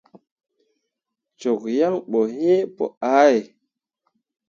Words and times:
Cok 1.39 1.61
yan 1.77 1.95
bo 2.09 2.19
yiŋ 2.39 2.61
pu 2.75 2.85
ʼahe. 2.99 3.39